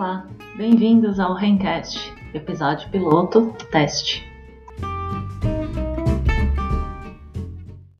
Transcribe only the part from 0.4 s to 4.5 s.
bem-vindos ao Rencast, episódio piloto teste.